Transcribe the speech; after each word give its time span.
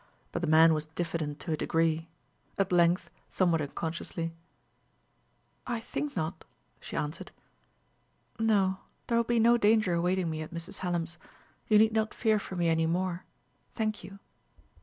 But 0.31 0.41
the 0.41 0.47
man 0.47 0.73
was 0.73 0.85
diffident 0.85 1.39
to 1.41 1.51
a 1.51 1.55
degree 1.57 2.07
At 2.57 2.71
length, 2.71 3.11
somewhat 3.29 3.61
unconsciously, 3.61 4.33
"I 5.67 5.79
think 5.79 6.15
not," 6.15 6.43
she 6.79 6.97
answered. 6.97 7.29
"No; 8.39 8.79
there 9.05 9.17
will 9.17 9.23
be 9.23 9.39
no 9.39 9.57
danger 9.57 9.93
awaiting 9.93 10.31
me 10.31 10.41
at 10.41 10.49
Mrs. 10.51 10.79
Hallam's. 10.79 11.19
You 11.67 11.77
need 11.77 11.93
not 11.93 12.15
fear 12.15 12.39
for 12.39 12.55
me 12.55 12.67
any 12.67 12.87
more 12.87 13.25
Thank 13.75 14.03
you." 14.03 14.17